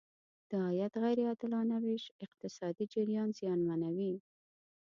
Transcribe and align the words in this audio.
د 0.49 0.51
عاید 0.63 0.93
غیر 1.03 1.19
عادلانه 1.27 1.75
ویش 1.83 2.05
اقتصادي 2.25 2.85
جریان 2.93 3.29
زیانمنوي. 3.37 4.13